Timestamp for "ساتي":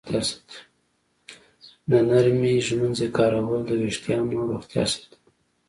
4.91-5.15